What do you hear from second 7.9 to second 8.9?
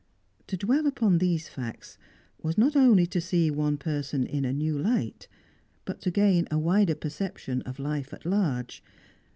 at large.